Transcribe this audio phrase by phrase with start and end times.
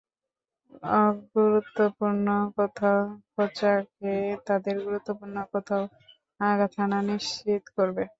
[0.97, 2.99] অগুরুত্বপূর্ণ কোথাও
[3.33, 5.83] খোঁচা খেয়ে তাদের গুরুত্বপূর্ণ কোথাও
[6.39, 8.03] আঘাত হানা নিশ্চিত করবে।